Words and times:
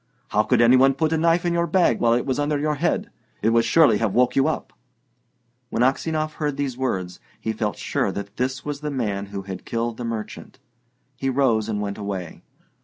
How 0.29 0.41
could 0.41 0.61
any 0.61 0.75
one 0.75 0.95
put 0.95 1.13
a 1.13 1.17
knife 1.19 1.45
into 1.45 1.59
your 1.59 1.67
bag 1.67 1.99
while 1.99 2.13
it 2.15 2.25
was 2.25 2.39
under 2.39 2.57
your 2.57 2.73
head? 2.73 3.11
It 3.43 3.51
would 3.51 3.65
surely 3.65 3.99
have 3.99 4.15
woke 4.15 4.35
you 4.35 4.47
up." 4.47 4.73
When 5.69 5.83
Aksionov 5.83 6.31
heard 6.41 6.57
these 6.57 6.75
words, 6.75 7.19
he 7.39 7.53
felt 7.53 7.77
sure 7.77 8.11
this 8.11 8.65
was 8.65 8.79
the 8.79 8.89
man 8.89 9.27
who 9.27 9.43
had 9.43 9.63
killed 9.63 9.97
the 9.97 10.03
merchant. 10.03 10.57
He 11.15 11.29
rose 11.29 11.69
and 11.69 11.81
went 11.81 11.99
away. 11.99 12.41